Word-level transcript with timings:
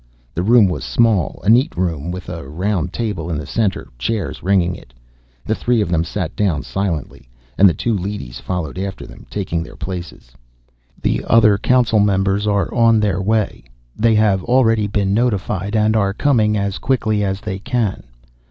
The 0.33 0.41
room 0.41 0.67
was 0.67 0.83
small, 0.83 1.39
a 1.43 1.49
neat 1.51 1.77
room 1.77 2.09
with 2.09 2.27
a 2.27 2.49
round 2.49 2.91
table 2.91 3.29
in 3.29 3.37
the 3.37 3.45
center, 3.45 3.87
chairs 3.99 4.41
ringing 4.41 4.73
it. 4.75 4.95
The 5.45 5.53
three 5.53 5.79
of 5.79 5.89
them 5.89 6.03
sat 6.03 6.35
down 6.35 6.63
silently, 6.63 7.29
and 7.55 7.69
the 7.69 7.75
two 7.75 7.95
leadys 7.95 8.39
followed 8.39 8.79
after 8.79 9.05
them, 9.05 9.27
taking 9.29 9.61
their 9.61 9.75
places. 9.75 10.31
"The 10.99 11.23
other 11.27 11.55
Council 11.59 11.99
Members 11.99 12.47
are 12.47 12.73
on 12.73 12.99
their 12.99 13.21
way. 13.21 13.63
They 13.95 14.15
have 14.15 14.43
already 14.43 14.87
been 14.87 15.13
notified 15.13 15.75
and 15.75 15.95
are 15.95 16.13
coming 16.15 16.57
as 16.57 16.79
quickly 16.79 17.23
as 17.23 17.39
they 17.39 17.59
can. 17.59 18.01